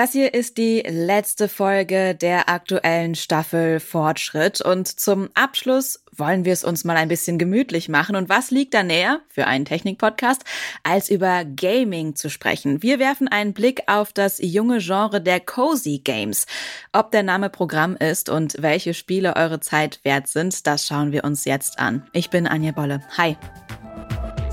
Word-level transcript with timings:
Das 0.00 0.12
hier 0.12 0.32
ist 0.32 0.56
die 0.56 0.80
letzte 0.88 1.46
Folge 1.46 2.14
der 2.14 2.48
aktuellen 2.48 3.14
Staffel 3.14 3.80
Fortschritt 3.80 4.62
und 4.62 4.88
zum 4.88 5.28
Abschluss 5.34 6.02
wollen 6.10 6.46
wir 6.46 6.54
es 6.54 6.64
uns 6.64 6.84
mal 6.84 6.96
ein 6.96 7.08
bisschen 7.08 7.36
gemütlich 7.36 7.90
machen. 7.90 8.16
Und 8.16 8.30
was 8.30 8.50
liegt 8.50 8.72
da 8.72 8.82
näher 8.82 9.20
für 9.28 9.46
einen 9.46 9.66
Technik-Podcast, 9.66 10.42
als 10.84 11.10
über 11.10 11.44
Gaming 11.44 12.16
zu 12.16 12.30
sprechen? 12.30 12.82
Wir 12.82 12.98
werfen 12.98 13.28
einen 13.28 13.52
Blick 13.52 13.82
auf 13.88 14.14
das 14.14 14.38
junge 14.40 14.78
Genre 14.78 15.20
der 15.20 15.38
Cozy 15.38 15.98
Games. 16.02 16.46
Ob 16.94 17.10
der 17.10 17.22
Name 17.22 17.50
Programm 17.50 17.94
ist 17.96 18.30
und 18.30 18.56
welche 18.58 18.94
Spiele 18.94 19.36
eure 19.36 19.60
Zeit 19.60 20.00
wert 20.02 20.28
sind, 20.28 20.66
das 20.66 20.86
schauen 20.86 21.12
wir 21.12 21.24
uns 21.24 21.44
jetzt 21.44 21.78
an. 21.78 22.08
Ich 22.14 22.30
bin 22.30 22.46
Anja 22.46 22.72
Bolle. 22.72 23.02
Hi. 23.18 23.36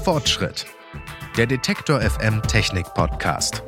Fortschritt. 0.03 0.65
Der 1.37 1.45
Detektor 1.45 2.01
FM 2.01 2.41
Technik 2.43 2.93
Podcast. 2.93 3.63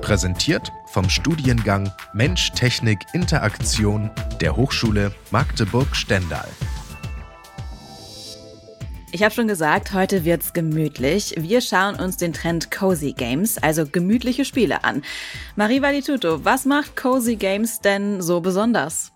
Präsentiert 0.00 0.70
vom 0.94 1.10
Studiengang 1.10 1.92
Mensch, 2.12 2.52
Technik, 2.52 3.00
Interaktion 3.14 4.12
der 4.40 4.54
Hochschule 4.54 5.12
Magdeburg-Stendal. 5.32 6.46
Ich 9.10 9.24
habe 9.24 9.34
schon 9.34 9.48
gesagt, 9.48 9.92
heute 9.92 10.24
wird's 10.24 10.52
gemütlich. 10.52 11.34
Wir 11.36 11.60
schauen 11.60 11.96
uns 11.96 12.16
den 12.16 12.32
Trend 12.32 12.70
Cozy 12.70 13.12
Games, 13.12 13.58
also 13.58 13.86
gemütliche 13.86 14.44
Spiele 14.44 14.84
an. 14.84 15.02
Marie 15.56 15.82
Valituto, 15.82 16.44
was 16.44 16.64
macht 16.64 16.96
Cozy 16.96 17.34
Games 17.34 17.80
denn 17.80 18.22
so 18.22 18.40
besonders? 18.40 19.13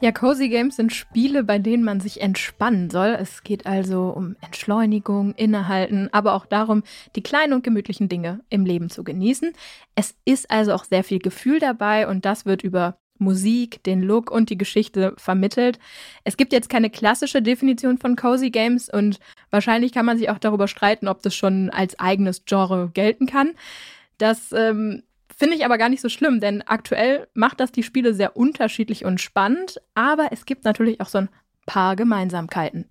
Ja, 0.00 0.12
Cozy 0.12 0.48
Games 0.48 0.76
sind 0.76 0.92
Spiele, 0.92 1.44
bei 1.44 1.58
denen 1.58 1.84
man 1.84 2.00
sich 2.00 2.20
entspannen 2.20 2.90
soll. 2.90 3.16
Es 3.18 3.42
geht 3.42 3.66
also 3.66 4.08
um 4.08 4.36
Entschleunigung, 4.40 5.34
Innehalten, 5.34 6.08
aber 6.12 6.34
auch 6.34 6.46
darum, 6.46 6.82
die 7.16 7.22
kleinen 7.22 7.52
und 7.52 7.64
gemütlichen 7.64 8.08
Dinge 8.08 8.40
im 8.50 8.66
Leben 8.66 8.90
zu 8.90 9.04
genießen. 9.04 9.52
Es 9.94 10.14
ist 10.24 10.50
also 10.50 10.74
auch 10.74 10.84
sehr 10.84 11.04
viel 11.04 11.20
Gefühl 11.20 11.60
dabei 11.60 12.08
und 12.08 12.24
das 12.24 12.44
wird 12.44 12.62
über 12.62 12.98
Musik, 13.18 13.82
den 13.84 14.02
Look 14.02 14.30
und 14.30 14.50
die 14.50 14.58
Geschichte 14.58 15.14
vermittelt. 15.16 15.78
Es 16.24 16.36
gibt 16.36 16.52
jetzt 16.52 16.68
keine 16.68 16.90
klassische 16.90 17.40
Definition 17.40 17.98
von 17.98 18.16
Cozy 18.16 18.50
Games 18.50 18.88
und 18.88 19.20
wahrscheinlich 19.50 19.92
kann 19.92 20.04
man 20.04 20.18
sich 20.18 20.30
auch 20.30 20.38
darüber 20.38 20.66
streiten, 20.66 21.06
ob 21.06 21.22
das 21.22 21.34
schon 21.34 21.70
als 21.70 21.98
eigenes 22.00 22.44
Genre 22.44 22.90
gelten 22.92 23.26
kann. 23.26 23.52
Das 24.18 24.52
ähm, 24.52 25.04
Finde 25.44 25.58
ich 25.58 25.66
aber 25.66 25.76
gar 25.76 25.90
nicht 25.90 26.00
so 26.00 26.08
schlimm, 26.08 26.40
denn 26.40 26.62
aktuell 26.62 27.28
macht 27.34 27.60
das 27.60 27.70
die 27.70 27.82
Spiele 27.82 28.14
sehr 28.14 28.34
unterschiedlich 28.34 29.04
und 29.04 29.20
spannend, 29.20 29.78
aber 29.92 30.28
es 30.30 30.46
gibt 30.46 30.64
natürlich 30.64 31.02
auch 31.02 31.08
so 31.08 31.18
ein 31.18 31.28
paar 31.66 31.96
Gemeinsamkeiten. 31.96 32.88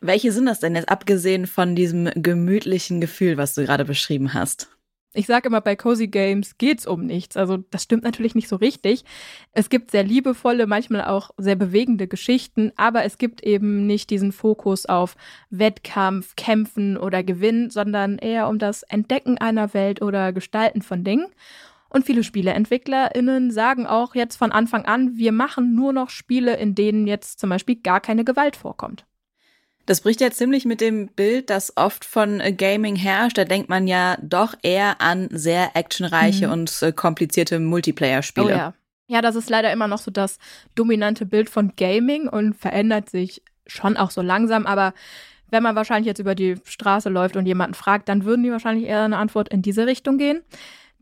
Welche 0.00 0.32
sind 0.32 0.46
das 0.46 0.58
denn 0.58 0.74
jetzt, 0.74 0.88
abgesehen 0.88 1.46
von 1.46 1.76
diesem 1.76 2.10
gemütlichen 2.16 3.00
Gefühl, 3.00 3.36
was 3.36 3.54
du 3.54 3.62
gerade 3.62 3.84
beschrieben 3.84 4.34
hast? 4.34 4.76
Ich 5.14 5.26
sage 5.26 5.48
immer, 5.48 5.60
bei 5.60 5.76
Cozy 5.76 6.08
Games 6.08 6.56
geht's 6.56 6.86
um 6.86 7.04
nichts. 7.04 7.36
Also 7.36 7.58
das 7.70 7.82
stimmt 7.82 8.02
natürlich 8.02 8.34
nicht 8.34 8.48
so 8.48 8.56
richtig. 8.56 9.04
Es 9.52 9.68
gibt 9.68 9.90
sehr 9.90 10.04
liebevolle, 10.04 10.66
manchmal 10.66 11.04
auch 11.04 11.30
sehr 11.36 11.56
bewegende 11.56 12.08
Geschichten, 12.08 12.72
aber 12.76 13.04
es 13.04 13.18
gibt 13.18 13.42
eben 13.42 13.86
nicht 13.86 14.08
diesen 14.08 14.32
Fokus 14.32 14.86
auf 14.86 15.16
Wettkampf, 15.50 16.34
Kämpfen 16.36 16.96
oder 16.96 17.22
Gewinn, 17.22 17.68
sondern 17.68 18.16
eher 18.16 18.48
um 18.48 18.58
das 18.58 18.84
Entdecken 18.84 19.36
einer 19.36 19.74
Welt 19.74 20.00
oder 20.00 20.32
Gestalten 20.32 20.80
von 20.80 21.04
Dingen. 21.04 21.26
Und 21.90 22.06
viele 22.06 22.24
SpieleentwicklerInnen 22.24 23.50
sagen 23.50 23.86
auch 23.86 24.14
jetzt 24.14 24.36
von 24.36 24.50
Anfang 24.50 24.86
an, 24.86 25.18
wir 25.18 25.30
machen 25.30 25.74
nur 25.74 25.92
noch 25.92 26.08
Spiele, 26.08 26.56
in 26.56 26.74
denen 26.74 27.06
jetzt 27.06 27.38
zum 27.38 27.50
Beispiel 27.50 27.76
gar 27.76 28.00
keine 28.00 28.24
Gewalt 28.24 28.56
vorkommt. 28.56 29.04
Das 29.86 30.00
bricht 30.00 30.20
ja 30.20 30.30
ziemlich 30.30 30.64
mit 30.64 30.80
dem 30.80 31.08
Bild, 31.08 31.50
das 31.50 31.76
oft 31.76 32.04
von 32.04 32.40
äh, 32.40 32.52
Gaming 32.52 32.96
herrscht. 32.96 33.36
Da 33.36 33.44
denkt 33.44 33.68
man 33.68 33.86
ja 33.86 34.16
doch 34.22 34.54
eher 34.62 35.00
an 35.00 35.28
sehr 35.30 35.76
actionreiche 35.76 36.46
mhm. 36.46 36.52
und 36.52 36.82
äh, 36.82 36.92
komplizierte 36.92 37.58
Multiplayer-Spiele. 37.58 38.46
Oh 38.46 38.50
ja. 38.50 38.74
ja, 39.08 39.22
das 39.22 39.34
ist 39.34 39.50
leider 39.50 39.72
immer 39.72 39.88
noch 39.88 39.98
so 39.98 40.10
das 40.10 40.38
dominante 40.74 41.26
Bild 41.26 41.50
von 41.50 41.72
Gaming 41.76 42.28
und 42.28 42.54
verändert 42.54 43.10
sich 43.10 43.42
schon 43.66 43.96
auch 43.96 44.10
so 44.10 44.22
langsam. 44.22 44.66
Aber 44.66 44.94
wenn 45.50 45.62
man 45.62 45.76
wahrscheinlich 45.76 46.06
jetzt 46.06 46.20
über 46.20 46.34
die 46.34 46.56
Straße 46.64 47.08
läuft 47.08 47.36
und 47.36 47.46
jemanden 47.46 47.74
fragt, 47.74 48.08
dann 48.08 48.24
würden 48.24 48.42
die 48.42 48.52
wahrscheinlich 48.52 48.88
eher 48.88 49.02
eine 49.02 49.18
Antwort 49.18 49.48
in 49.48 49.62
diese 49.62 49.86
Richtung 49.86 50.16
gehen. 50.16 50.42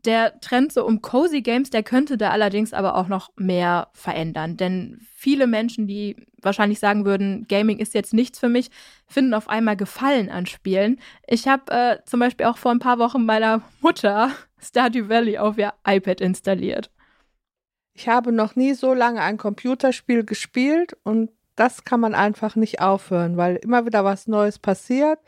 Der 0.05 0.39
Trend 0.41 0.73
so 0.73 0.85
um 0.85 1.01
Cozy 1.01 1.41
Games, 1.41 1.69
der 1.69 1.83
könnte 1.83 2.17
da 2.17 2.31
allerdings 2.31 2.73
aber 2.73 2.95
auch 2.95 3.07
noch 3.07 3.29
mehr 3.35 3.89
verändern. 3.93 4.57
Denn 4.57 4.99
viele 5.13 5.45
Menschen, 5.45 5.85
die 5.85 6.15
wahrscheinlich 6.41 6.79
sagen 6.79 7.05
würden, 7.05 7.45
Gaming 7.47 7.77
ist 7.77 7.93
jetzt 7.93 8.13
nichts 8.13 8.39
für 8.39 8.49
mich, 8.49 8.71
finden 9.07 9.35
auf 9.35 9.47
einmal 9.47 9.77
Gefallen 9.77 10.29
an 10.29 10.47
Spielen. 10.47 10.99
Ich 11.27 11.47
habe 11.47 11.71
äh, 11.71 11.97
zum 12.05 12.19
Beispiel 12.19 12.47
auch 12.47 12.57
vor 12.57 12.71
ein 12.71 12.79
paar 12.79 12.97
Wochen 12.97 13.25
meiner 13.25 13.61
Mutter 13.79 14.31
Stardew 14.59 15.07
Valley 15.07 15.37
auf 15.37 15.57
ihr 15.57 15.73
iPad 15.85 16.21
installiert. 16.21 16.89
Ich 17.93 18.07
habe 18.07 18.31
noch 18.31 18.55
nie 18.55 18.73
so 18.73 18.93
lange 18.93 19.21
ein 19.21 19.37
Computerspiel 19.37 20.23
gespielt 20.23 20.97
und 21.03 21.29
das 21.55 21.83
kann 21.83 21.99
man 21.99 22.15
einfach 22.15 22.55
nicht 22.55 22.81
aufhören, 22.81 23.37
weil 23.37 23.57
immer 23.57 23.85
wieder 23.85 24.03
was 24.03 24.27
Neues 24.27 24.57
passiert. 24.57 25.19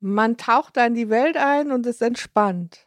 Man 0.00 0.36
taucht 0.36 0.76
da 0.76 0.86
in 0.86 0.94
die 0.94 1.08
Welt 1.08 1.36
ein 1.36 1.70
und 1.70 1.86
ist 1.86 2.02
entspannt. 2.02 2.86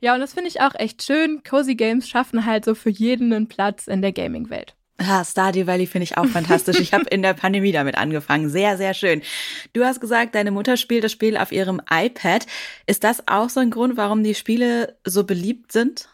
Ja, 0.00 0.14
und 0.14 0.20
das 0.20 0.34
finde 0.34 0.48
ich 0.48 0.60
auch 0.60 0.74
echt 0.74 1.02
schön. 1.02 1.42
Cozy 1.42 1.74
Games 1.74 2.08
schaffen 2.08 2.46
halt 2.46 2.64
so 2.64 2.74
für 2.74 2.90
jeden 2.90 3.32
einen 3.32 3.48
Platz 3.48 3.86
in 3.86 4.02
der 4.02 4.12
Gaming-Welt. 4.12 4.74
Ah, 5.00 5.24
Stardew 5.24 5.68
Valley 5.68 5.86
finde 5.86 6.04
ich 6.04 6.16
auch 6.16 6.26
fantastisch. 6.26 6.80
Ich 6.80 6.92
habe 6.92 7.04
in 7.10 7.22
der 7.22 7.34
Pandemie 7.34 7.70
damit 7.70 7.96
angefangen. 7.96 8.48
Sehr, 8.48 8.76
sehr 8.76 8.94
schön. 8.94 9.22
Du 9.72 9.84
hast 9.84 10.00
gesagt, 10.00 10.34
deine 10.34 10.50
Mutter 10.50 10.76
spielt 10.76 11.04
das 11.04 11.12
Spiel 11.12 11.36
auf 11.36 11.52
ihrem 11.52 11.80
iPad. 11.88 12.46
Ist 12.86 13.04
das 13.04 13.22
auch 13.28 13.48
so 13.48 13.60
ein 13.60 13.70
Grund, 13.70 13.96
warum 13.96 14.24
die 14.24 14.34
Spiele 14.34 14.96
so 15.04 15.22
beliebt 15.22 15.70
sind? 15.70 16.08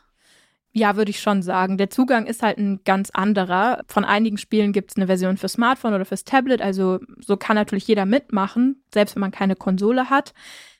Ja, 0.76 0.96
würde 0.96 1.10
ich 1.10 1.20
schon 1.20 1.42
sagen. 1.42 1.78
Der 1.78 1.88
Zugang 1.88 2.26
ist 2.26 2.42
halt 2.42 2.58
ein 2.58 2.80
ganz 2.84 3.08
anderer. 3.10 3.84
Von 3.86 4.04
einigen 4.04 4.36
Spielen 4.36 4.72
gibt 4.72 4.90
es 4.90 4.96
eine 4.96 5.06
Version 5.06 5.38
für 5.38 5.48
Smartphone 5.48 5.94
oder 5.94 6.04
fürs 6.04 6.24
Tablet. 6.24 6.60
Also 6.60 6.98
so 7.20 7.36
kann 7.38 7.54
natürlich 7.54 7.86
jeder 7.86 8.04
mitmachen, 8.04 8.82
selbst 8.92 9.14
wenn 9.14 9.20
man 9.20 9.30
keine 9.30 9.56
Konsole 9.56 10.10
hat. 10.10 10.34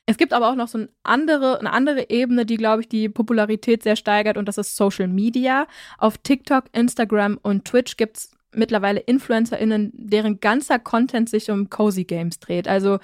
Es 0.07 0.17
gibt 0.17 0.33
aber 0.33 0.49
auch 0.49 0.55
noch 0.55 0.67
so 0.67 0.77
eine 0.77 0.89
andere, 1.03 1.59
eine 1.59 1.73
andere 1.73 2.09
Ebene, 2.09 2.45
die, 2.45 2.57
glaube 2.57 2.81
ich, 2.81 2.89
die 2.89 3.09
Popularität 3.09 3.81
sehr 3.81 3.95
steigert 3.95 4.37
und 4.37 4.47
das 4.47 4.57
ist 4.57 4.75
Social 4.75 5.07
Media. 5.07 5.67
Auf 5.97 6.17
TikTok, 6.19 6.65
Instagram 6.73 7.39
und 7.41 7.65
Twitch 7.65 7.97
gibt 7.97 8.17
es 8.17 8.31
mittlerweile 8.53 8.99
InfluencerInnen, 8.99 9.91
deren 9.93 10.39
ganzer 10.39 10.79
Content 10.79 11.29
sich 11.29 11.49
um 11.49 11.69
Cozy 11.69 12.03
Games 12.03 12.39
dreht. 12.39 12.67
Also 12.67 12.99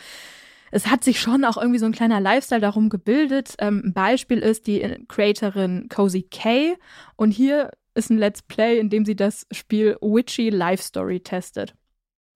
es 0.71 0.87
hat 0.87 1.03
sich 1.03 1.19
schon 1.19 1.43
auch 1.43 1.57
irgendwie 1.57 1.79
so 1.79 1.85
ein 1.85 1.91
kleiner 1.91 2.21
Lifestyle 2.21 2.61
darum 2.61 2.89
gebildet. 2.89 3.55
Ähm, 3.59 3.81
ein 3.85 3.93
Beispiel 3.93 4.39
ist 4.39 4.67
die 4.67 5.05
Creatorin 5.07 5.89
Cozy 5.89 6.23
K. 6.23 6.75
Und 7.17 7.31
hier 7.31 7.71
ist 7.93 8.09
ein 8.09 8.17
Let's 8.17 8.41
Play, 8.41 8.79
in 8.79 8.89
dem 8.89 9.05
sie 9.05 9.15
das 9.15 9.45
Spiel 9.51 9.97
Witchy 10.01 10.49
Life 10.49 10.81
Story 10.81 11.19
testet. 11.19 11.75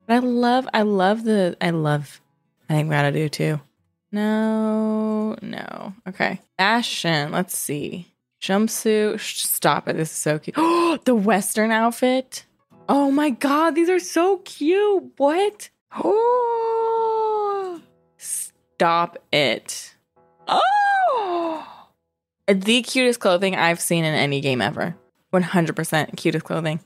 I 0.09 0.17
love, 0.17 0.67
I 0.75 0.81
love 0.81 1.21
the, 1.23 1.55
I 1.63 1.69
love, 1.69 2.19
I 2.69 2.73
think 2.73 2.89
gonna 2.89 3.11
do 3.11 3.29
too. 3.29 3.59
No, 4.15 5.35
no. 5.41 5.93
Okay. 6.07 6.39
Fashion. 6.57 7.33
Let's 7.33 7.57
see. 7.57 8.13
Jumpsuit. 8.41 9.19
Stop 9.19 9.89
it. 9.89 9.97
This 9.97 10.09
is 10.09 10.17
so 10.17 10.39
cute. 10.39 10.55
Oh, 10.57 10.97
the 11.03 11.13
Western 11.13 11.69
outfit. 11.69 12.45
Oh 12.87 13.11
my 13.11 13.29
God. 13.29 13.75
These 13.75 13.89
are 13.89 13.99
so 13.99 14.37
cute. 14.37 15.03
What? 15.17 15.69
Oh. 15.93 17.81
Stop 18.17 19.17
it. 19.33 19.95
Oh. 20.47 21.67
The 22.47 22.83
cutest 22.83 23.19
clothing 23.19 23.55
I've 23.55 23.79
seen 23.79 24.05
in 24.05 24.13
any 24.13 24.39
game 24.39 24.61
ever. 24.61 24.95
100% 25.33 26.15
cutest 26.15 26.45
clothing. 26.45 26.79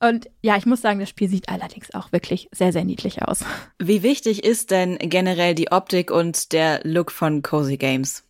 Und 0.00 0.28
ja, 0.42 0.56
ich 0.56 0.66
muss 0.66 0.82
sagen, 0.82 1.00
das 1.00 1.08
Spiel 1.08 1.28
sieht 1.28 1.48
allerdings 1.48 1.94
auch 1.94 2.12
wirklich 2.12 2.48
sehr, 2.52 2.72
sehr 2.72 2.84
niedlich 2.84 3.22
aus. 3.22 3.44
Wie 3.78 4.02
wichtig 4.02 4.44
ist 4.44 4.70
denn 4.70 4.98
generell 4.98 5.54
die 5.54 5.72
Optik 5.72 6.10
und 6.10 6.52
der 6.52 6.80
Look 6.84 7.10
von 7.10 7.42
Cozy 7.42 7.78
Games? 7.78 8.24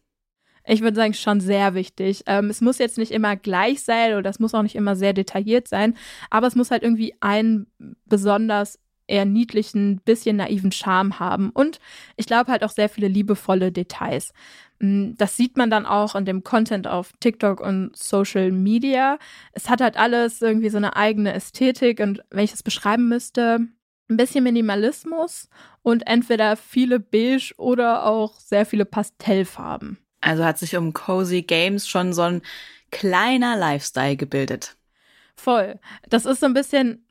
Ich 0.65 0.81
würde 0.81 0.97
sagen, 0.97 1.15
schon 1.15 1.41
sehr 1.41 1.75
wichtig. 1.75 2.25
Ähm, 2.26 2.50
es 2.50 2.60
muss 2.60 2.78
jetzt 2.78 2.99
nicht 2.99 3.12
immer 3.12 3.37
gleich 3.37 3.82
sein 3.82 4.15
oder 4.15 4.31
es 4.31 4.41
muss 4.41 4.55
auch 4.55 4.62
nicht 4.62 4.75
immer 4.75 4.97
sehr 4.97 5.12
detailliert 5.12 5.69
sein, 5.69 5.96
aber 6.29 6.46
es 6.46 6.56
muss 6.56 6.70
halt 6.70 6.82
irgendwie 6.82 7.14
einen 7.20 7.67
besonders 8.05 8.79
eher 9.08 9.25
niedlichen, 9.25 10.00
bisschen 10.05 10.37
naiven 10.37 10.73
Charme 10.73 11.20
haben. 11.20 11.50
Und 11.50 11.79
ich 12.17 12.26
glaube 12.26 12.50
halt 12.50 12.64
auch 12.64 12.70
sehr 12.70 12.88
viele 12.88 13.08
liebevolle 13.08 13.70
Details. 13.70 14.32
Mm, 14.78 15.12
das 15.17 15.37
sieht 15.37 15.56
man 15.56 15.70
dann 15.70 15.87
auch 15.87 16.14
in 16.14 16.25
dem 16.25 16.44
Content 16.44 16.87
auf 16.87 17.12
TikTok 17.20 17.61
und 17.61 17.96
Social 17.96 18.52
Media. 18.52 19.19
Es 19.52 19.69
hat 19.69 19.81
halt 19.81 19.96
alles 19.96 20.43
irgendwie 20.43 20.70
so 20.70 20.76
eine 20.76 20.96
eigene 20.96 21.32
Ästhetik 21.32 22.00
und 22.00 22.23
wenn 22.31 22.44
ich 22.44 22.50
das 22.50 22.62
beschreiben 22.62 23.08
müsste, 23.08 23.61
ein 24.08 24.17
bisschen 24.17 24.44
Minimalismus 24.44 25.49
und 25.82 26.06
entweder 26.06 26.56
viele 26.56 27.00
beige 27.00 27.55
oder 27.56 28.06
auch 28.06 28.38
sehr 28.38 28.67
viele 28.67 28.84
Pastellfarben. 28.84 29.99
Also 30.20 30.44
hat 30.44 30.58
sich 30.58 30.76
um 30.76 30.93
Cozy 30.93 31.43
Games 31.43 31.88
schon 31.88 32.12
so 32.12 32.22
ein 32.22 32.43
kleiner 32.90 33.56
Lifestyle 33.56 34.17
gebildet. 34.17 34.76
Voll. 35.34 35.79
Das 36.08 36.25
ist 36.25 36.40
so 36.40 36.46
ein 36.46 36.55
bisschen 36.55 37.06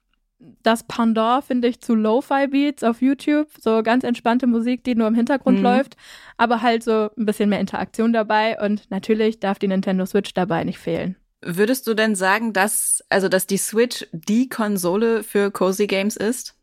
das 0.64 0.84
Pendant, 0.84 1.44
finde 1.44 1.68
ich, 1.68 1.82
zu 1.82 1.96
Lo-Fi-Beats 1.96 2.84
auf 2.84 3.02
YouTube. 3.02 3.48
So 3.60 3.84
ganz 3.84 4.04
entspannte 4.04 4.48
Musik, 4.48 4.84
die 4.84 4.96
nur 4.96 5.08
im 5.08 5.16
Hintergrund 5.16 5.60
mhm. 5.60 5.64
läuft, 5.64 5.98
aber 6.38 6.62
halt 6.62 6.84
so 6.84 7.10
ein 7.18 7.26
bisschen 7.26 7.50
mehr 7.50 7.60
Interaktion 7.60 8.14
dabei. 8.14 8.60
Und 8.60 8.90
natürlich 8.92 9.40
darf 9.40 9.60
die 9.60 9.68
Nintendo 9.68 10.06
Switch 10.06 10.34
dabei 10.34 10.64
nicht 10.64 10.80
fehlen. 10.80 11.16
Würdest 11.42 11.86
du 11.88 11.94
denn 11.94 12.16
sagen, 12.16 12.54
dass, 12.54 13.04
also, 13.10 13.30
dass 13.30 13.46
die 13.46 13.58
Switch 13.58 14.08
die 14.12 14.50
Konsole 14.50 15.24
für 15.24 15.52
Cozy 15.52 15.86
Games 15.86 16.18
ist? 16.18 16.55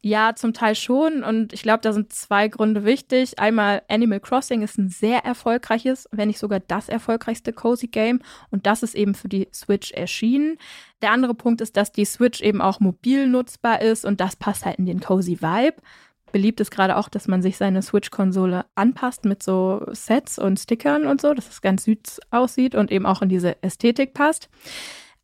Ja, 0.00 0.36
zum 0.36 0.52
Teil 0.52 0.76
schon. 0.76 1.24
Und 1.24 1.52
ich 1.52 1.62
glaube, 1.62 1.80
da 1.82 1.92
sind 1.92 2.12
zwei 2.12 2.46
Gründe 2.46 2.84
wichtig. 2.84 3.40
Einmal, 3.40 3.82
Animal 3.88 4.20
Crossing 4.20 4.62
ist 4.62 4.78
ein 4.78 4.88
sehr 4.88 5.24
erfolgreiches, 5.24 6.08
wenn 6.12 6.28
nicht 6.28 6.38
sogar 6.38 6.60
das 6.60 6.88
erfolgreichste 6.88 7.52
Cozy 7.52 7.88
Game. 7.88 8.20
Und 8.50 8.66
das 8.66 8.84
ist 8.84 8.94
eben 8.94 9.14
für 9.14 9.28
die 9.28 9.48
Switch 9.52 9.90
erschienen. 9.90 10.56
Der 11.02 11.10
andere 11.10 11.34
Punkt 11.34 11.60
ist, 11.60 11.76
dass 11.76 11.90
die 11.90 12.04
Switch 12.04 12.40
eben 12.40 12.60
auch 12.60 12.78
mobil 12.78 13.26
nutzbar 13.26 13.82
ist 13.82 14.04
und 14.04 14.20
das 14.20 14.36
passt 14.36 14.64
halt 14.64 14.78
in 14.78 14.86
den 14.86 15.00
Cozy 15.00 15.40
Vibe. 15.42 15.82
Beliebt 16.30 16.60
ist 16.60 16.70
gerade 16.70 16.96
auch, 16.96 17.08
dass 17.08 17.26
man 17.26 17.42
sich 17.42 17.56
seine 17.56 17.82
Switch-Konsole 17.82 18.66
anpasst 18.74 19.24
mit 19.24 19.42
so 19.42 19.84
Sets 19.92 20.38
und 20.38 20.60
Stickern 20.60 21.06
und 21.06 21.20
so, 21.20 21.34
dass 21.34 21.48
es 21.48 21.60
ganz 21.60 21.84
süß 21.84 22.20
aussieht 22.30 22.74
und 22.74 22.92
eben 22.92 23.06
auch 23.06 23.22
in 23.22 23.28
diese 23.28 23.60
Ästhetik 23.62 24.14
passt. 24.14 24.48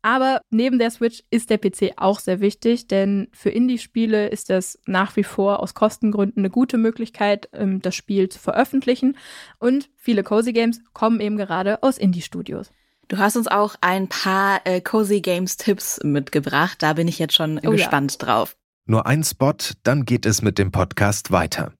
Aber 0.05 0.41
neben 0.51 0.77
der 0.77 0.91
Switch 0.91 1.23
ist 1.31 1.49
der 1.49 1.57
PC 1.57 1.93
auch 1.97 2.19
sehr 2.19 2.39
wichtig, 2.39 2.87
denn 2.87 3.27
für 3.31 3.49
Indie-Spiele 3.49 4.27
ist 4.27 4.51
das 4.51 4.77
nach 4.85 5.15
wie 5.15 5.23
vor 5.23 5.63
aus 5.63 5.73
Kostengründen 5.73 6.43
eine 6.43 6.51
gute 6.51 6.77
Möglichkeit, 6.77 7.49
ähm, 7.53 7.81
das 7.81 7.95
Spiel 7.95 8.29
zu 8.29 8.37
veröffentlichen. 8.37 9.17
Und 9.57 9.89
viele 9.95 10.21
Cozy 10.21 10.53
Games 10.53 10.79
kommen 10.93 11.19
eben 11.21 11.37
gerade 11.37 11.81
aus 11.81 11.97
Indie-Studios. 11.97 12.69
Du 13.07 13.17
hast 13.17 13.35
uns 13.35 13.47
auch 13.47 13.77
ein 13.81 14.07
paar 14.07 14.61
äh, 14.65 14.79
Cozy 14.79 15.21
Games 15.21 15.57
Tipps 15.57 15.99
mitgebracht. 16.03 16.83
Da 16.83 16.93
bin 16.93 17.07
ich 17.07 17.17
jetzt 17.17 17.33
schon 17.33 17.59
oh, 17.65 17.71
gespannt 17.71 18.15
ja. 18.21 18.27
drauf. 18.27 18.55
Nur 18.85 19.07
ein 19.07 19.23
Spot, 19.23 19.55
dann 19.81 20.05
geht 20.05 20.27
es 20.27 20.43
mit 20.43 20.59
dem 20.59 20.71
Podcast 20.71 21.31
weiter. 21.31 21.73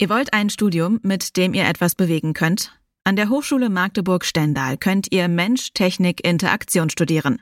Ihr 0.00 0.08
wollt 0.08 0.32
ein 0.32 0.50
Studium, 0.50 0.98
mit 1.04 1.36
dem 1.36 1.54
ihr 1.54 1.68
etwas 1.68 1.94
bewegen 1.94 2.34
könnt? 2.34 2.79
An 3.02 3.16
der 3.16 3.30
Hochschule 3.30 3.70
Magdeburg-Stendal 3.70 4.76
könnt 4.76 5.06
ihr 5.10 5.28
Mensch, 5.28 5.72
Technik, 5.72 6.24
Interaktion 6.24 6.90
studieren. 6.90 7.40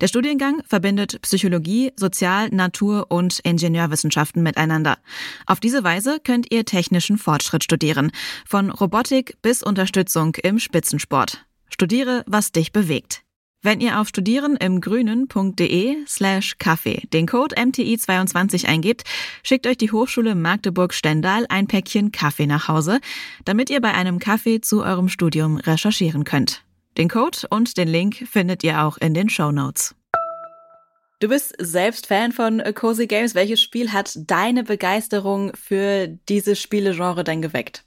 Der 0.00 0.06
Studiengang 0.06 0.62
verbindet 0.66 1.20
Psychologie, 1.22 1.92
Sozial-, 1.96 2.50
Natur- 2.50 3.10
und 3.10 3.40
Ingenieurwissenschaften 3.40 4.42
miteinander. 4.42 4.98
Auf 5.46 5.60
diese 5.60 5.82
Weise 5.82 6.18
könnt 6.22 6.52
ihr 6.52 6.64
technischen 6.64 7.18
Fortschritt 7.18 7.64
studieren, 7.64 8.12
von 8.46 8.70
Robotik 8.70 9.36
bis 9.42 9.62
Unterstützung 9.62 10.36
im 10.36 10.58
Spitzensport. 10.58 11.46
Studiere, 11.68 12.22
was 12.26 12.52
dich 12.52 12.72
bewegt. 12.72 13.22
Wenn 13.64 13.80
ihr 13.80 14.00
auf 14.00 14.08
studierenimgrünen.de 14.08 15.98
slash 16.08 16.56
Kaffee 16.58 17.06
den 17.12 17.28
Code 17.28 17.56
MTI22 17.56 18.66
eingebt, 18.66 19.04
schickt 19.44 19.68
euch 19.68 19.76
die 19.76 19.92
Hochschule 19.92 20.34
Magdeburg-Stendal 20.34 21.46
ein 21.48 21.68
Päckchen 21.68 22.10
Kaffee 22.10 22.48
nach 22.48 22.66
Hause, 22.66 22.98
damit 23.44 23.70
ihr 23.70 23.80
bei 23.80 23.94
einem 23.94 24.18
Kaffee 24.18 24.60
zu 24.60 24.82
eurem 24.82 25.08
Studium 25.08 25.58
recherchieren 25.58 26.24
könnt. 26.24 26.64
Den 26.98 27.08
Code 27.08 27.38
und 27.50 27.76
den 27.76 27.86
Link 27.86 28.26
findet 28.28 28.64
ihr 28.64 28.82
auch 28.82 28.98
in 28.98 29.14
den 29.14 29.28
Show 29.28 29.52
Notes. 29.52 29.94
Du 31.20 31.28
bist 31.28 31.54
selbst 31.60 32.08
Fan 32.08 32.32
von 32.32 32.60
Cozy 32.74 33.06
Games. 33.06 33.36
Welches 33.36 33.62
Spiel 33.62 33.92
hat 33.92 34.18
deine 34.26 34.64
Begeisterung 34.64 35.52
für 35.54 36.08
dieses 36.08 36.60
Spielegenre 36.60 37.22
denn 37.22 37.40
geweckt? 37.40 37.84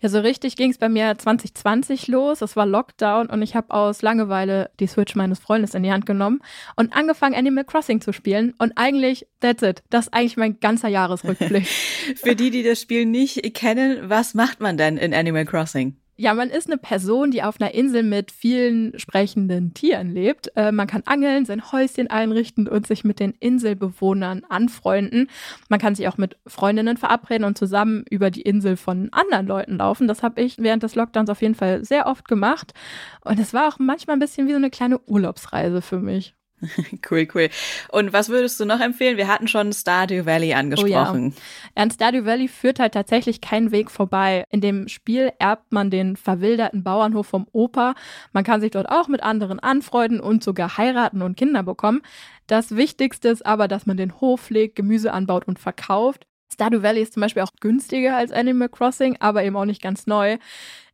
Ja, 0.00 0.08
so 0.08 0.20
richtig 0.20 0.56
ging 0.56 0.70
es 0.70 0.78
bei 0.78 0.88
mir 0.88 1.16
2020 1.16 2.08
los. 2.08 2.42
Es 2.42 2.56
war 2.56 2.66
Lockdown 2.66 3.28
und 3.28 3.42
ich 3.42 3.54
habe 3.54 3.70
aus 3.72 4.02
Langeweile 4.02 4.70
die 4.80 4.86
Switch 4.86 5.14
meines 5.14 5.38
Freundes 5.38 5.74
in 5.74 5.82
die 5.82 5.92
Hand 5.92 6.06
genommen 6.06 6.40
und 6.76 6.94
angefangen, 6.94 7.34
Animal 7.34 7.64
Crossing 7.64 8.00
zu 8.00 8.12
spielen. 8.12 8.54
Und 8.58 8.72
eigentlich, 8.76 9.26
that's 9.40 9.62
it. 9.62 9.82
Das 9.90 10.06
ist 10.06 10.14
eigentlich 10.14 10.36
mein 10.36 10.60
ganzer 10.60 10.88
Jahresrückblick. 10.88 11.66
Für 12.16 12.36
die, 12.36 12.50
die 12.50 12.62
das 12.62 12.80
Spiel 12.80 13.06
nicht 13.06 13.54
kennen, 13.54 14.08
was 14.08 14.34
macht 14.34 14.60
man 14.60 14.76
denn 14.76 14.96
in 14.96 15.14
Animal 15.14 15.44
Crossing? 15.44 15.96
Ja, 16.18 16.32
man 16.32 16.48
ist 16.48 16.66
eine 16.66 16.78
Person, 16.78 17.30
die 17.30 17.42
auf 17.42 17.60
einer 17.60 17.74
Insel 17.74 18.02
mit 18.02 18.32
vielen 18.32 18.98
sprechenden 18.98 19.74
Tieren 19.74 20.12
lebt. 20.12 20.50
Äh, 20.56 20.72
man 20.72 20.86
kann 20.86 21.02
angeln, 21.04 21.44
sein 21.44 21.70
Häuschen 21.72 22.08
einrichten 22.08 22.68
und 22.68 22.86
sich 22.86 23.04
mit 23.04 23.20
den 23.20 23.32
Inselbewohnern 23.32 24.44
anfreunden. 24.48 25.28
Man 25.68 25.78
kann 25.78 25.94
sich 25.94 26.08
auch 26.08 26.16
mit 26.16 26.38
Freundinnen 26.46 26.96
verabreden 26.96 27.44
und 27.44 27.58
zusammen 27.58 28.04
über 28.08 28.30
die 28.30 28.42
Insel 28.42 28.78
von 28.78 29.10
anderen 29.12 29.46
Leuten 29.46 29.76
laufen. 29.76 30.08
Das 30.08 30.22
habe 30.22 30.40
ich 30.40 30.56
während 30.58 30.82
des 30.82 30.94
Lockdowns 30.94 31.28
auf 31.28 31.42
jeden 31.42 31.54
Fall 31.54 31.84
sehr 31.84 32.06
oft 32.06 32.26
gemacht. 32.26 32.72
Und 33.22 33.38
es 33.38 33.52
war 33.52 33.68
auch 33.68 33.78
manchmal 33.78 34.16
ein 34.16 34.20
bisschen 34.20 34.46
wie 34.46 34.52
so 34.52 34.56
eine 34.56 34.70
kleine 34.70 34.98
Urlaubsreise 35.00 35.82
für 35.82 36.00
mich. 36.00 36.35
Cool, 37.10 37.28
cool. 37.34 37.48
Und 37.90 38.12
was 38.12 38.28
würdest 38.28 38.58
du 38.58 38.64
noch 38.64 38.80
empfehlen? 38.80 39.16
Wir 39.16 39.28
hatten 39.28 39.48
schon 39.48 39.72
Stardew 39.72 40.24
Valley 40.24 40.54
angesprochen. 40.54 41.34
Oh 41.36 41.40
ja. 41.40 41.82
An 41.82 41.90
Stardew 41.90 42.24
Valley 42.24 42.48
führt 42.48 42.78
halt 42.78 42.94
tatsächlich 42.94 43.40
kein 43.40 43.70
Weg 43.70 43.90
vorbei. 43.90 44.44
In 44.50 44.60
dem 44.60 44.88
Spiel 44.88 45.32
erbt 45.38 45.72
man 45.72 45.90
den 45.90 46.16
verwilderten 46.16 46.82
Bauernhof 46.82 47.26
vom 47.26 47.46
Opa. 47.52 47.94
Man 48.32 48.44
kann 48.44 48.60
sich 48.60 48.70
dort 48.70 48.88
auch 48.88 49.08
mit 49.08 49.22
anderen 49.22 49.60
anfreunden 49.60 50.20
und 50.20 50.42
sogar 50.42 50.76
heiraten 50.78 51.22
und 51.22 51.36
Kinder 51.36 51.62
bekommen. 51.62 52.02
Das 52.46 52.74
Wichtigste 52.74 53.28
ist 53.28 53.44
aber, 53.44 53.68
dass 53.68 53.86
man 53.86 53.96
den 53.96 54.20
Hof 54.20 54.42
pflegt, 54.42 54.76
Gemüse 54.76 55.12
anbaut 55.12 55.46
und 55.46 55.58
verkauft. 55.58 56.26
Stardew 56.52 56.82
Valley 56.82 57.02
ist 57.02 57.12
zum 57.12 57.20
Beispiel 57.20 57.42
auch 57.42 57.50
günstiger 57.60 58.16
als 58.16 58.32
Animal 58.32 58.68
Crossing, 58.68 59.16
aber 59.20 59.44
eben 59.44 59.56
auch 59.56 59.64
nicht 59.64 59.82
ganz 59.82 60.06
neu. 60.06 60.38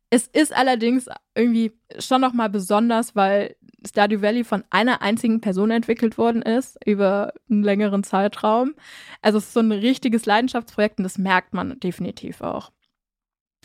Es 0.09 0.27
ist 0.27 0.55
allerdings 0.55 1.07
irgendwie 1.35 1.71
schon 1.97 2.21
nochmal 2.21 2.49
besonders, 2.49 3.15
weil 3.15 3.55
Stardew 3.85 4.21
Valley 4.21 4.43
von 4.43 4.63
einer 4.69 5.01
einzigen 5.01 5.41
Person 5.41 5.71
entwickelt 5.71 6.17
worden 6.17 6.41
ist 6.41 6.77
über 6.85 7.33
einen 7.49 7.63
längeren 7.63 8.03
Zeitraum. 8.03 8.73
Also 9.21 9.37
es 9.37 9.45
ist 9.45 9.53
so 9.53 9.59
ein 9.59 9.71
richtiges 9.71 10.25
Leidenschaftsprojekt 10.25 10.99
und 10.99 11.03
das 11.03 11.17
merkt 11.17 11.53
man 11.53 11.79
definitiv 11.79 12.41
auch. 12.41 12.71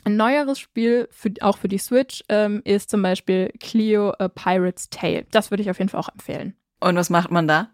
Ein 0.05 0.17
neueres 0.17 0.59
Spiel, 0.59 1.09
für, 1.11 1.33
auch 1.41 1.59
für 1.59 1.69
die 1.69 1.79
Switch, 1.79 2.23
ähm, 2.29 2.63
ist 2.65 2.91
zum 2.91 3.03
Beispiel 3.03 3.53
Cleo 3.61 4.11
A 4.19 4.29
Pirate's 4.29 4.89
Tale. 4.91 5.27
Das 5.31 5.51
würde 5.51 5.63
ich 5.63 5.71
auf 5.71 5.79
jeden 5.79 5.91
Fall 5.91 6.01
auch 6.01 6.09
empfehlen. 6.09 6.55
Und 6.81 6.97
was 6.97 7.11
macht 7.11 7.31
man 7.31 7.49
da? 7.49 7.71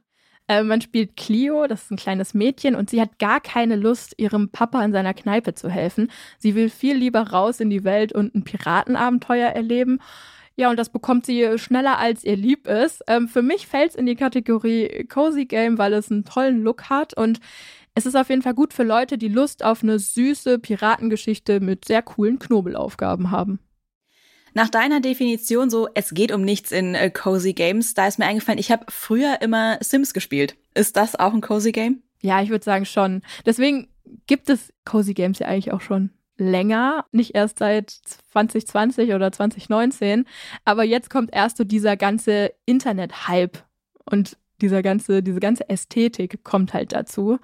Äh, 0.46 0.62
man 0.62 0.80
spielt 0.80 1.16
Clio, 1.16 1.66
das 1.66 1.84
ist 1.84 1.90
ein 1.90 1.96
kleines 1.96 2.34
Mädchen, 2.34 2.74
und 2.74 2.90
sie 2.90 3.00
hat 3.00 3.18
gar 3.18 3.40
keine 3.40 3.76
Lust, 3.76 4.14
ihrem 4.18 4.50
Papa 4.50 4.84
in 4.84 4.92
seiner 4.92 5.14
Kneipe 5.14 5.54
zu 5.54 5.70
helfen. 5.70 6.10
Sie 6.38 6.54
will 6.54 6.68
viel 6.68 6.96
lieber 6.96 7.20
raus 7.20 7.60
in 7.60 7.70
die 7.70 7.84
Welt 7.84 8.12
und 8.12 8.34
ein 8.34 8.44
Piratenabenteuer 8.44 9.50
erleben. 9.50 10.00
Ja, 10.56 10.70
und 10.70 10.78
das 10.78 10.90
bekommt 10.90 11.26
sie 11.26 11.58
schneller, 11.58 11.98
als 11.98 12.22
ihr 12.22 12.36
lieb 12.36 12.68
ist. 12.68 13.02
Ähm, 13.08 13.28
für 13.28 13.42
mich 13.42 13.66
fällt 13.66 13.90
es 13.90 13.96
in 13.96 14.06
die 14.06 14.14
Kategorie 14.14 15.06
Cozy 15.08 15.46
Game, 15.46 15.78
weil 15.78 15.92
es 15.92 16.10
einen 16.10 16.24
tollen 16.24 16.62
Look 16.62 16.88
hat 16.88 17.16
und 17.16 17.40
es 17.96 18.06
ist 18.06 18.16
auf 18.16 18.28
jeden 18.28 18.42
Fall 18.42 18.54
gut 18.54 18.72
für 18.72 18.82
Leute, 18.82 19.18
die 19.18 19.28
Lust 19.28 19.64
auf 19.64 19.82
eine 19.82 19.98
süße 19.98 20.58
Piratengeschichte 20.58 21.60
mit 21.60 21.84
sehr 21.84 22.02
coolen 22.02 22.38
Knobelaufgaben 22.38 23.30
haben. 23.30 23.60
Nach 24.52 24.68
deiner 24.68 25.00
Definition 25.00 25.70
so, 25.70 25.88
es 25.94 26.10
geht 26.10 26.30
um 26.30 26.42
nichts 26.42 26.70
in 26.70 26.94
äh, 26.94 27.10
Cozy 27.10 27.54
Games, 27.54 27.94
da 27.94 28.06
ist 28.06 28.18
mir 28.18 28.26
eingefallen, 28.26 28.58
ich 28.58 28.70
habe 28.70 28.86
früher 28.88 29.42
immer 29.42 29.78
Sims 29.80 30.14
gespielt. 30.14 30.56
Ist 30.74 30.96
das 30.96 31.16
auch 31.16 31.34
ein 31.34 31.40
Cozy 31.40 31.72
Game? 31.72 32.02
Ja, 32.20 32.40
ich 32.40 32.50
würde 32.50 32.64
sagen 32.64 32.86
schon. 32.86 33.22
Deswegen 33.46 33.88
gibt 34.26 34.48
es 34.48 34.72
Cozy 34.84 35.14
Games 35.14 35.40
ja 35.40 35.48
eigentlich 35.48 35.72
auch 35.72 35.80
schon 35.80 36.10
länger, 36.36 37.06
nicht 37.12 37.34
erst 37.34 37.58
seit 37.58 37.90
2020 37.90 39.14
oder 39.14 39.30
2019, 39.32 40.26
aber 40.64 40.84
jetzt 40.84 41.10
kommt 41.10 41.32
erst 41.32 41.56
so 41.56 41.64
dieser 41.64 41.96
ganze 41.96 42.52
Internet-Hype 42.66 43.58
und 44.04 44.36
dieser 44.60 44.82
ganze, 44.82 45.22
diese 45.22 45.40
ganze 45.40 45.68
Ästhetik 45.68 46.44
kommt 46.44 46.74
halt 46.74 46.92
dazu. 46.92 47.38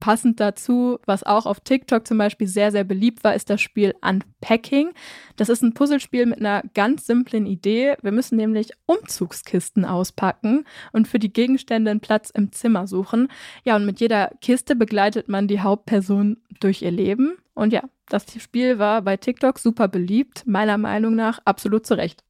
Passend 0.00 0.40
dazu, 0.40 0.98
was 1.04 1.22
auch 1.24 1.46
auf 1.46 1.60
TikTok 1.60 2.06
zum 2.06 2.18
Beispiel 2.18 2.46
sehr, 2.46 2.72
sehr 2.72 2.84
beliebt 2.84 3.22
war, 3.22 3.34
ist 3.34 3.50
das 3.50 3.60
Spiel 3.60 3.94
Unpacking. 4.00 4.90
Das 5.36 5.50
ist 5.50 5.62
ein 5.62 5.74
Puzzlespiel 5.74 6.26
mit 6.26 6.40
einer 6.40 6.62
ganz 6.74 7.06
simplen 7.06 7.46
Idee. 7.46 7.96
Wir 8.00 8.10
müssen 8.10 8.36
nämlich 8.36 8.70
Umzugskisten 8.86 9.84
auspacken 9.84 10.64
und 10.92 11.06
für 11.06 11.18
die 11.18 11.32
Gegenstände 11.32 11.90
einen 11.90 12.00
Platz 12.00 12.30
im 12.30 12.50
Zimmer 12.50 12.86
suchen. 12.86 13.28
Ja, 13.64 13.76
und 13.76 13.84
mit 13.84 14.00
jeder 14.00 14.32
Kiste 14.40 14.74
begleitet 14.74 15.28
man 15.28 15.46
die 15.46 15.60
Hauptperson 15.60 16.38
durch 16.60 16.82
ihr 16.82 16.90
Leben. 16.90 17.36
Und 17.54 17.72
ja, 17.72 17.82
das 18.08 18.24
Spiel 18.38 18.78
war 18.78 19.02
bei 19.02 19.18
TikTok 19.18 19.58
super 19.58 19.86
beliebt, 19.86 20.44
meiner 20.46 20.78
Meinung 20.78 21.14
nach 21.14 21.40
absolut 21.44 21.86
zu 21.86 21.94
Recht. 21.94 22.24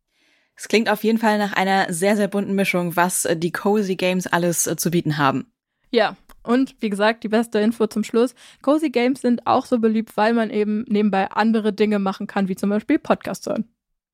Es 0.56 0.68
klingt 0.68 0.90
auf 0.90 1.04
jeden 1.04 1.18
Fall 1.18 1.38
nach 1.38 1.54
einer 1.54 1.90
sehr, 1.92 2.16
sehr 2.16 2.28
bunten 2.28 2.54
Mischung, 2.54 2.94
was 2.94 3.26
die 3.36 3.52
Cozy 3.52 3.96
Games 3.96 4.26
alles 4.26 4.66
äh, 4.66 4.76
zu 4.76 4.90
bieten 4.90 5.16
haben. 5.16 5.50
Ja, 5.90 6.16
und 6.42 6.74
wie 6.80 6.90
gesagt, 6.90 7.24
die 7.24 7.28
beste 7.28 7.58
Info 7.58 7.86
zum 7.86 8.04
Schluss. 8.04 8.34
Cozy 8.62 8.90
Games 8.90 9.20
sind 9.20 9.46
auch 9.46 9.66
so 9.66 9.78
beliebt, 9.78 10.16
weil 10.16 10.32
man 10.32 10.50
eben 10.50 10.84
nebenbei 10.88 11.30
andere 11.30 11.72
Dinge 11.72 11.98
machen 11.98 12.26
kann, 12.26 12.48
wie 12.48 12.56
zum 12.56 12.70
Beispiel 12.70 12.98
Podcast 12.98 13.46
hören. 13.46 13.68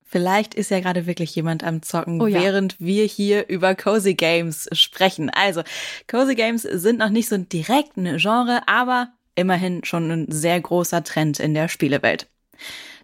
Vielleicht 0.09 0.55
ist 0.55 0.71
ja 0.71 0.79
gerade 0.79 1.07
wirklich 1.07 1.35
jemand 1.35 1.65
am 1.65 1.83
Zocken, 1.83 2.21
oh 2.21 2.29
ja. 2.29 2.41
während 2.41 2.81
wir 2.81 3.05
hier 3.05 3.49
über 3.49 3.75
Cozy 3.75 4.15
Games 4.15 4.69
sprechen. 4.71 5.31
Also, 5.31 5.63
Cozy 6.07 6.37
Games 6.37 6.63
sind 6.63 7.01
noch 7.01 7.11
nicht 7.11 7.29
so 7.29 7.37
direkt 7.37 7.97
ein 7.97 8.17
Genre, 8.19 8.61
aber 8.67 9.09
immerhin 9.35 9.85
schon 9.85 10.11
ein 10.11 10.31
sehr 10.31 10.61
großer 10.61 11.03
Trend 11.03 11.41
in 11.41 11.55
der 11.55 11.69
Spielewelt. 11.69 12.29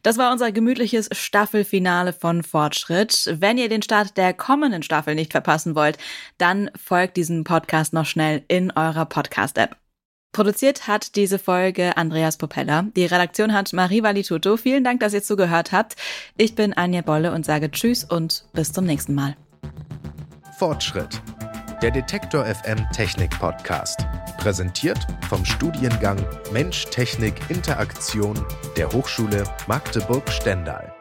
Das 0.02 0.18
war 0.18 0.32
unser 0.32 0.50
gemütliches 0.50 1.08
Staffelfinale 1.12 2.12
von 2.12 2.42
Fortschritt. 2.42 3.36
Wenn 3.38 3.56
ihr 3.56 3.68
den 3.68 3.82
Start 3.82 4.16
der 4.16 4.34
kommenden 4.34 4.82
Staffel 4.82 5.14
nicht 5.14 5.32
verpassen 5.32 5.74
wollt, 5.74 5.96
dann 6.38 6.70
folgt 6.76 7.16
diesem 7.16 7.44
Podcast 7.44 7.92
noch 7.92 8.06
schnell 8.06 8.44
in 8.48 8.72
eurer 8.72 9.06
Podcast-App. 9.06 9.76
Produziert 10.32 10.88
hat 10.88 11.14
diese 11.14 11.38
Folge 11.38 11.96
Andreas 11.96 12.38
Popella. 12.38 12.86
Die 12.96 13.04
Redaktion 13.04 13.52
hat 13.52 13.72
Marie 13.74 14.02
Valituto. 14.02 14.56
Vielen 14.56 14.82
Dank, 14.82 15.00
dass 15.00 15.12
ihr 15.12 15.22
zugehört 15.22 15.72
habt. 15.72 15.94
Ich 16.38 16.54
bin 16.54 16.72
Anja 16.72 17.02
Bolle 17.02 17.32
und 17.32 17.44
sage 17.44 17.70
Tschüss 17.70 18.02
und 18.04 18.46
bis 18.54 18.72
zum 18.72 18.86
nächsten 18.86 19.14
Mal. 19.14 19.36
Fortschritt. 20.58 21.20
Der 21.82 21.90
Detektor 21.90 22.46
FM 22.46 22.78
Technik 22.92 23.38
Podcast. 23.38 24.06
Präsentiert 24.42 25.06
vom 25.28 25.44
Studiengang 25.44 26.18
Mensch 26.52 26.86
Technik 26.86 27.34
Interaktion 27.48 28.44
der 28.76 28.90
Hochschule 28.92 29.44
Magdeburg-Stendal. 29.68 30.91